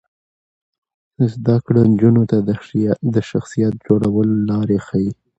[1.33, 2.37] زده کړه نجونو ته
[3.13, 5.11] د شخصیت جوړولو لارې ښيي.